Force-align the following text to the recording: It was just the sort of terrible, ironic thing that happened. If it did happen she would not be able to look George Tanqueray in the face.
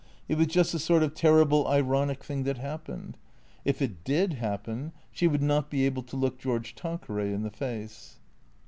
It 0.27 0.35
was 0.39 0.47
just 0.47 0.71
the 0.71 0.79
sort 0.79 1.03
of 1.03 1.13
terrible, 1.13 1.67
ironic 1.67 2.23
thing 2.23 2.41
that 2.45 2.57
happened. 2.57 3.17
If 3.63 3.83
it 3.83 4.03
did 4.03 4.33
happen 4.33 4.93
she 5.11 5.27
would 5.27 5.43
not 5.43 5.69
be 5.69 5.85
able 5.85 6.01
to 6.01 6.15
look 6.17 6.39
George 6.39 6.73
Tanqueray 6.73 7.31
in 7.31 7.43
the 7.43 7.51
face. 7.51 8.17